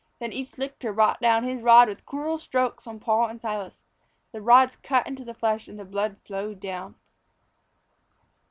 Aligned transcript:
Then 0.17 0.33
each 0.33 0.57
lictor 0.57 0.91
brought 0.93 1.21
down 1.21 1.43
his 1.43 1.61
rod 1.61 1.87
with 1.87 2.07
cruel 2.07 2.39
strokes 2.39 2.87
on 2.87 2.99
Paul 2.99 3.27
and 3.27 3.39
Silas. 3.39 3.83
The 4.31 4.41
rods 4.41 4.75
cut 4.77 5.05
into 5.05 5.23
the 5.23 5.35
flesh 5.35 5.67
and 5.67 5.77
the 5.79 5.85
blood 5.85 6.17
flowed 6.25 6.59
down. 6.59 6.95